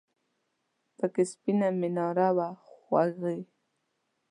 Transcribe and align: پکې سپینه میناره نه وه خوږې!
پکې 0.97 1.23
سپینه 1.31 1.67
میناره 1.79 2.27
نه 2.31 2.35
وه 2.35 2.49
خوږې! 2.79 3.37